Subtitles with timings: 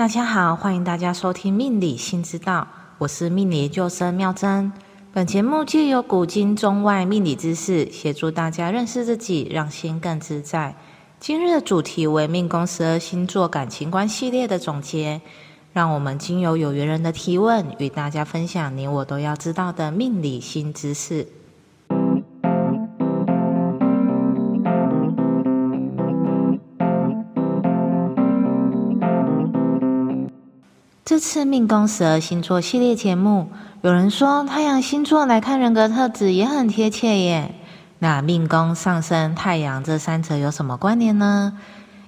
[0.00, 2.62] 大家好，欢迎大家收听《命理新知道》，
[2.96, 4.72] 我是命理研究生妙珍。
[5.12, 10.74] 本节目借由古今中外命理知识，协助大家认识自己，让心更自在。
[11.18, 15.20] 今日的主题为命宫十二星座感情观系列的总结。
[15.74, 21.28] 让我们经由有缘人的提问，与大家分享你我都要知道的命理新知识。
[31.20, 33.48] 次命宫十二星座系列节目，
[33.82, 37.54] 有人说太阳星座来看人格特质也很贴切耶。
[38.00, 41.52] 那命宫、上升、太阳这三者有什么关联呢？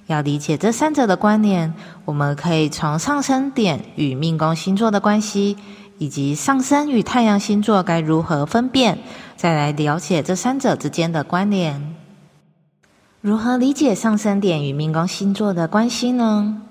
[0.07, 1.73] 要理解这三者的关联，
[2.03, 5.55] 我们可以从上升点与命宫星座的关系，
[5.99, 8.97] 以及上升与太阳星座该如何分辨，
[9.37, 11.95] 再来了解这三者之间的关联。
[13.21, 16.61] 如何理解上升点与命宫星座的关系呢？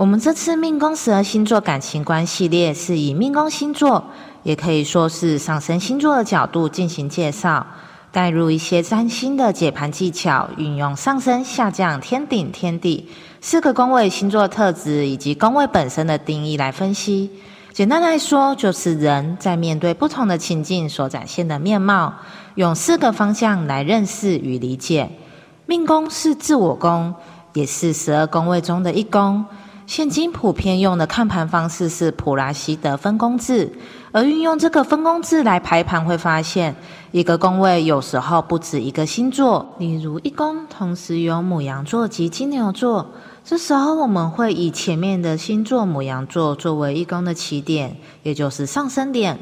[0.00, 4.02] 我们这次命宫十二星座感情观系列是以命宫星座，
[4.42, 7.66] 也可以说是上升星座的角度进行介绍，
[8.10, 13.10] 带入一些占星的解盘技巧，运用上升、下降、天顶、天地
[13.42, 17.30] 四个宫位星座特质以及宫位本身的定义来分析。
[17.74, 22.14] 简单来说，就是人在面对不同的情境所展现的面貌，
[22.54, 25.10] 用四个方向来认识与理解。
[25.66, 27.14] 命宫是自我宫，
[27.52, 29.44] 也是十二宫位中的一宫。
[29.90, 33.72] 现今普遍用的看盘方式是普拉西德分工制，
[34.12, 36.76] 而运用这个分工制来排盘，会发现
[37.10, 43.04] 一个宫位有时候不止一个星座，例如一宫同时有母羊座及金牛座，
[43.44, 49.36] 这时候我们会以前面的星座母羊座作为一宫的起点，也就是上升点，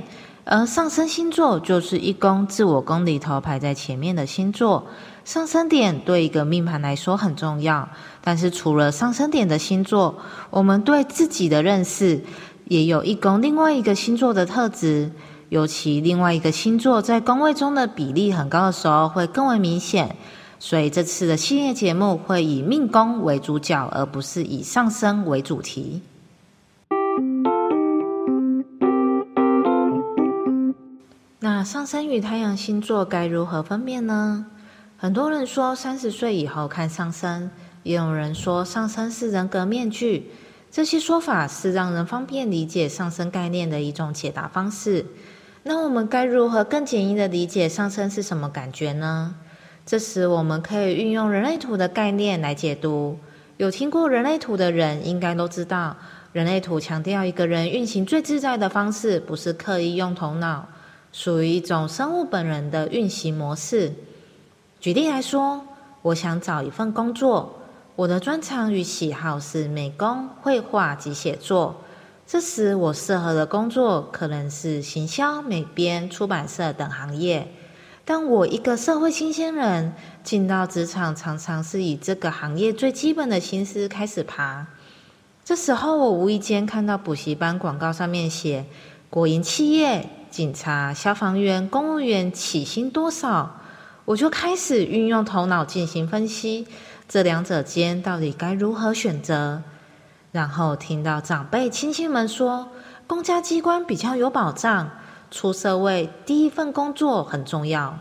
[0.45, 4.87] 而上升星座就是一宫自我宫里头排在前面的星座。
[5.29, 7.87] 上升点对一个命盘来说很重要，
[8.23, 10.17] 但是除了上升点的星座，
[10.49, 12.25] 我们对自己的认识
[12.65, 15.13] 也有一宫另外一个星座的特质，
[15.51, 20.17] 尤其另外一个星座在宫位中的比例很高的时候会更为明显。
[20.59, 26.01] 所以这次的系列节目会以命宫为主角，而不是以上升为主题。
[31.41, 34.47] 那上升与太阳星座该如何分辨呢？
[35.01, 37.49] 很多人说三十岁以后看上升，
[37.85, 40.29] 也有人说上升是人格面具。
[40.73, 45.07] 这些说法是让人方便理解上升概念的一种解答方式。
[45.63, 49.37] 那我们该如何更简易的理解上升是什么感觉呢？
[49.87, 53.21] 这时我们可以运用人类图的概念来解读。
[53.57, 55.97] 有听过人类图的人应该都知道，
[56.33, 60.67] 人类图强调一个人运行最自在的方式，不是刻意用头脑，
[61.13, 63.93] 属于一种生物本人的运行模式。
[64.81, 65.65] 举例来说，
[66.03, 67.59] 我想找一份工作，
[67.97, 71.83] 我的专长与喜好是美工、绘画及写作。
[72.25, 77.49] 这时，我适合的工作可能是行销、美编、出版社等行业。
[78.05, 84.65] 但我一个社会新鲜人，进到职场常常是以这个行业最基本的薪资开始爬。
[85.45, 88.65] 这时候，我无意间看到补习班广告上面写：
[89.11, 93.58] 国营企业、警察、消防员、公务员起薪多少？
[94.09, 96.67] 我就开始运用头脑进行分析，
[97.07, 99.63] 这两者间到底该如何选择？
[100.33, 102.71] 然后听到长辈亲戚们说，
[103.07, 104.91] 公家机关比较有保障，
[105.31, 107.99] 出社会第一份工作很重要。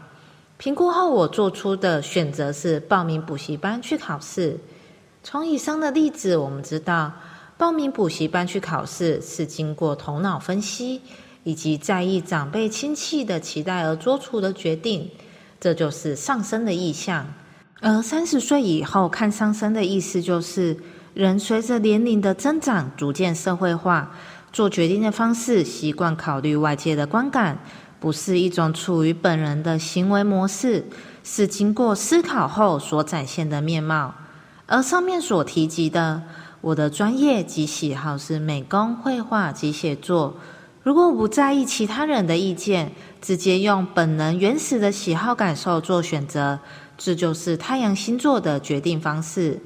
[0.55, 4.57] 评估后，我做出的选择是报名补习班去考试。
[5.23, 7.11] 从以上的例子，我们知道，
[7.57, 11.01] 报名补习班去考试是经过头脑分析
[11.43, 15.11] 以及在意长辈亲戚的期待而做出的决定。
[15.59, 17.25] 这就是上升的意象，
[17.81, 20.77] 而三十岁以后看上升的意思就是，
[21.13, 24.11] 人随着年龄的增长，逐渐社会化，
[24.53, 27.57] 做决定的方式习惯考虑外界的观感，
[27.99, 30.85] 不是一种处于本人的行为模式，
[31.23, 34.13] 是经过思考后所展现的面貌。
[34.67, 36.21] 而上面所提及的，
[36.61, 40.35] 我的专业及喜好是美工、绘画及写作。
[40.87, 46.57] 如果不在意其他人的意见，直接用本能原始的喜好感受做选择，
[46.97, 49.61] 这就是太阳星座的决定方式。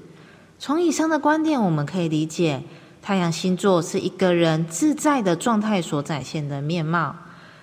[0.57, 2.63] 从以上的观点，我们可以理解，
[3.03, 7.15] 太阳星座是一个人自在的状态所展现的面貌。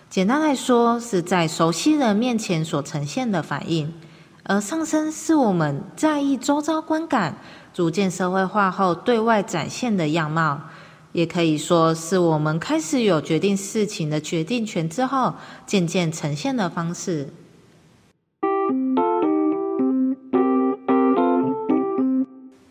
[0.08, 3.88] 简单来说，是在熟悉人面前所呈现的反应；
[4.44, 7.36] 而上升是我们在意周遭观感，
[7.74, 10.60] 逐渐社会化后对外展现的样貌。
[11.12, 15.34] 也可以说是我们开始有决定事情的决定权之后，
[15.66, 17.32] 渐渐呈现的方式。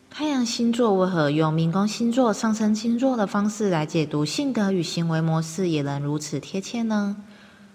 [0.10, 7.18] 太阳星座为何用命宫星座、上升星座的方式来解读性格与行为模式，也能如此贴切呢？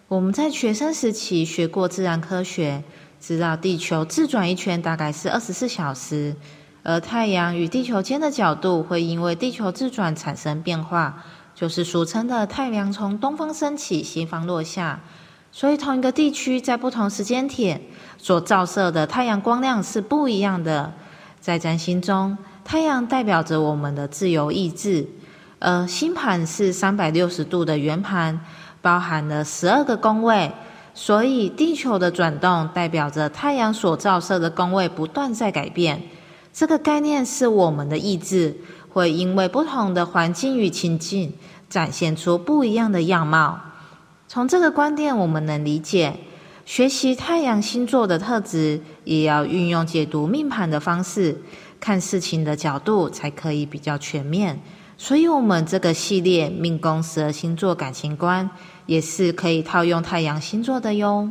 [0.09, 2.83] 我们在学生时期学过自然科学，
[3.21, 6.35] 知道地球自转一圈大概是二十四小时，
[6.83, 11.25] 而太阳与地球间的角度会因为地球自转产生变化，
[11.55, 15.01] 就是俗称的太阳从东方升起，西方落下。
[15.53, 17.81] 所以，同一个地区在不同时间点
[18.19, 20.93] 所照射的太阳光亮是不一样的。
[21.41, 25.07] 在占星中，太阳代表着我们的自由意志，
[25.59, 28.41] 而星盘是三百六十度的圆盘。
[28.81, 30.51] 包含了十二个宫位，
[30.93, 36.03] 所以地球的转动代表着太阳所照射的宫位不断在改变。
[36.53, 38.57] 这个概念是我们的意志
[38.91, 41.33] 会因为不同的环境与情境，
[41.69, 43.59] 展现出不一样的样貌。
[44.29, 46.19] 从这个观点，我们能理解，
[46.65, 51.41] 学习太阳星座的特质，也要运用解读命盘的方式，
[51.81, 54.61] 看事情的角度，才可以比较全面。
[54.99, 58.49] 所以，我们这个系列命宫十二星座感情观。
[58.85, 61.31] 也是可以套用太阳星座的哟。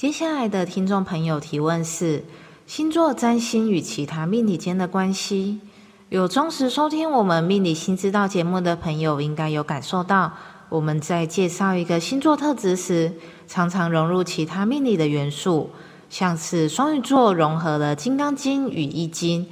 [0.00, 2.24] 接下来的听众朋友提问是：
[2.66, 5.60] 星座占星与其他命理间的关系。
[6.08, 10.32] 有忠实收听我们命理新知道节目的朋友，应该有感受到，
[10.70, 13.12] 我们在介绍一个星座特质时，
[13.46, 15.68] 常常融入其他命理的元素，
[16.08, 19.44] 像是双鱼座融合了《金刚经》与《易经》。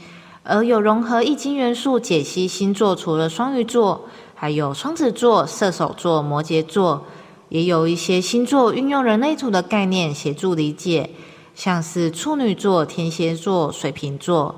[0.44, 7.04] 而有融合易经元素解析星座，除了双鱼座，还有双子座、射手座、摩羯座，
[7.48, 11.10] 也有一些星座运用人类图的概念协助理解，
[11.54, 14.56] 像是处女座、天蝎座、水瓶座。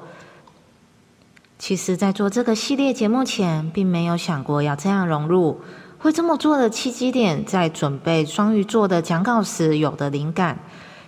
[1.58, 5.60] 其实，在做这个系列节目前，并没有想过要这样融入。
[5.98, 10.58] 会这么做的契机点，在准备双鱼座的讲稿时有的灵感，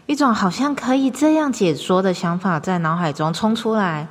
[0.04, 4.08] 一种好像可以这样解说的想法在脑海中冲出来。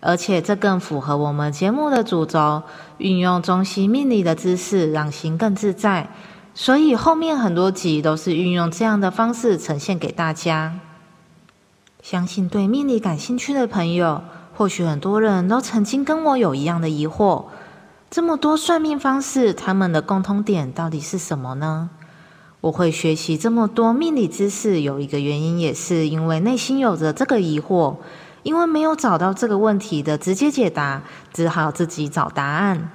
[0.00, 2.62] 而且这更符合我们节目的主轴，
[2.98, 6.08] 运用中西命理的知识，让心更自在。
[6.54, 10.78] 所以后面很多集都是运用这样的方式呈现给大家。
[12.02, 14.22] 相信对命理感兴趣的朋友，
[14.54, 17.44] 或许很多人都曾经跟我有一样的疑惑：
[18.10, 21.90] 这么多算命方式，他们的共通点到底是什么呢？
[22.60, 27.96] 我会学习这么多命理知识，有一个原因，也是因为内心有着这个疑惑。
[28.42, 31.00] 因为没有找到这个问题的直接解答，
[31.32, 32.90] 只好自己找答案。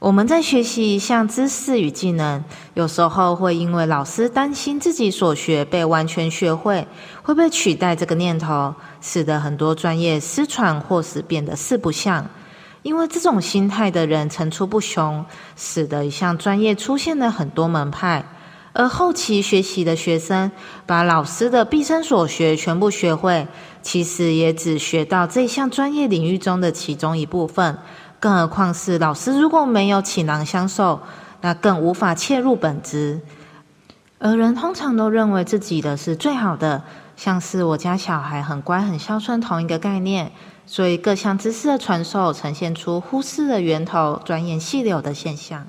[0.00, 6.86] 我们在学习一项知识与技能，有时候会因为老师担心自己所学被完全学会，
[7.20, 12.24] 会被取代这个念头，使得很多专业失传或是变得四不像。
[12.82, 18.24] 因为这种心态的人层出不穷，使得一项专业出现了很多门派。
[18.72, 20.52] 而后期学习的学生，
[20.86, 23.48] 把老师的毕生所学全部学会，
[23.82, 27.76] 其实也只学到这项专业领域中的其中一部分。
[28.20, 31.00] 更何况是老师如果没有倾囊相授，
[31.40, 33.20] 那更无法切入本质。
[34.18, 36.82] 而人通常都认为自己的是最好的，
[37.16, 40.32] 像是我家小孩很乖很孝顺同一个概念。
[40.66, 45.66] 所以各项知识的传授，呈现出忽视了源头、转眼细流的现象。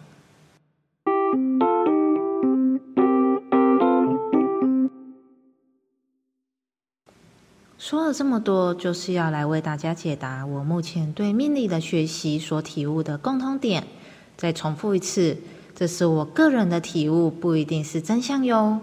[7.80, 13.88] 说了这么多，就是要来为大家解答我目前对命理的学习所体悟的共通点。
[14.36, 15.38] 再重复一次，
[15.74, 18.82] 这是我个人的体悟，不一定是真相哟。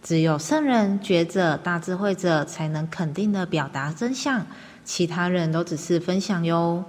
[0.00, 4.46] 只有圣人、觉者、大智慧者才能肯定的表达真相，
[4.84, 6.84] 其他人都只是分享哟。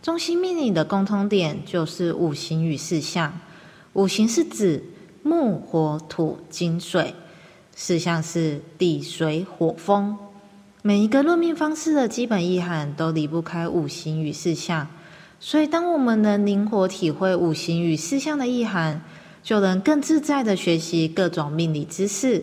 [0.00, 3.40] 中心命理的共通点就是五行与四象。
[3.94, 4.84] 五行是指
[5.24, 7.12] 木、火、土、金、水；
[7.74, 10.16] 四象是地、水、火、风。
[10.84, 14.88] 每一个论命方式的基本意涵都离不开五行与四象，
[15.38, 19.00] 所以当我们能灵活体会五行与四象的意涵，
[19.44, 22.42] 就能更自在的学习各种命理知识。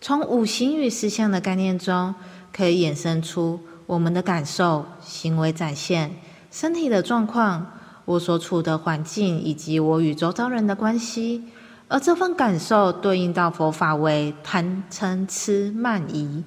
[0.00, 2.14] 从五行与四象的概念中，
[2.52, 6.12] 可以衍生出我们的感受、行为展现、
[6.52, 7.72] 身体的状况、
[8.04, 11.42] 我所处的环境以及我与周遭人的关系，
[11.88, 16.44] 而这份感受对应到佛法为贪嗔痴慢疑。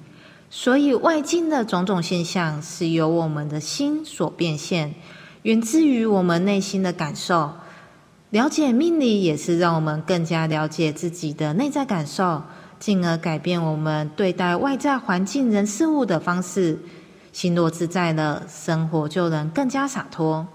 [0.50, 4.94] 所以，外境的种种现象是由我们的心所变现，
[5.42, 7.52] 源自于我们内心的感受。
[8.30, 12.42] 了解命理，也是让我们更加了解自己的内在感受，
[12.78, 16.78] 进而改变我们对待外在环境、人事物的方式。
[17.32, 20.46] 心若自在了，生活就能更加洒脱。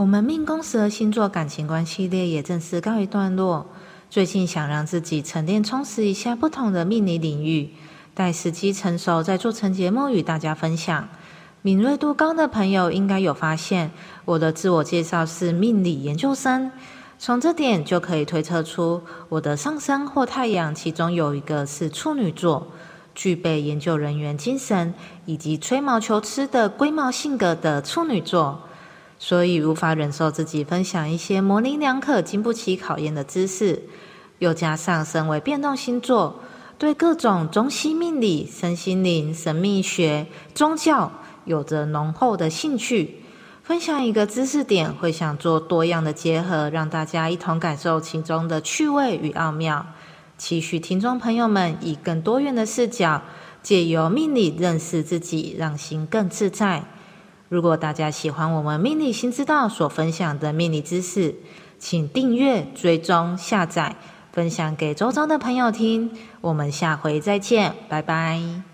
[0.00, 3.66] 我们命宫十二星座感情观系列也正式告一段落。
[4.08, 7.68] 最近想让自己沉淀充实一下不同的命理领域，
[8.14, 11.06] 待时机成熟再做成节目与大家分享。
[11.60, 13.90] 敏锐度高的朋友应该有发现，
[14.24, 16.72] 我的自我介绍是命理研究生，
[17.18, 22.68] 从这点就可以推测出我的上升或太阳其中有一个是处女座，
[23.14, 24.94] 具备研究人员精神
[25.26, 28.62] 以及吹毛求疵的龟毛性格的处女座。
[29.22, 33.82] 所以无法忍受自己分享一些模棱两可、经不起考验的知识，
[34.38, 36.40] 又加上身为变动星座，
[36.78, 41.12] 对各种中西命理、身心灵、神秘学、宗教
[41.44, 43.16] 有着浓厚的兴趣。
[43.62, 49.84] 分享一个知识点，会想做多样的结合，让大家一同感受其中的趣味与奥妙。
[50.38, 53.20] 期许听众朋友们以更多元的视角，
[53.62, 56.82] 借由命理认识自己，让心更自在。
[57.50, 61.34] 如果大家喜欢我们命理新知道所分享的命理知识，
[61.80, 63.96] 请订阅、追踪、下载、
[64.32, 66.12] 分享给周遭的朋友听。
[66.40, 68.69] 我们下回再见，拜拜。